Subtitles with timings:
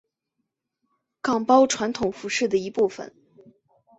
[1.21, 3.13] 岗包传统服饰的一部分。